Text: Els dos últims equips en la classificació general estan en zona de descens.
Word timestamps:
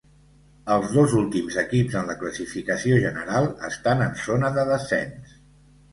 Els 0.75 0.87
dos 0.93 1.13
últims 1.17 1.57
equips 1.63 1.99
en 2.01 2.09
la 2.11 2.15
classificació 2.23 2.97
general 3.05 3.51
estan 3.71 4.03
en 4.07 4.19
zona 4.27 4.55
de 4.57 4.65
descens. 4.75 5.41